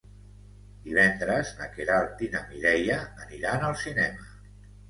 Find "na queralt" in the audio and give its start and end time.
1.59-2.25